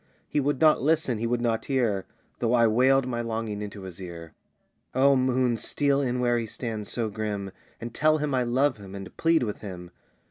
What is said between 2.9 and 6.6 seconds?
my longing into his ear. "O moon, steal in where he